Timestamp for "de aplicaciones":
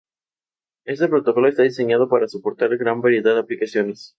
3.35-4.09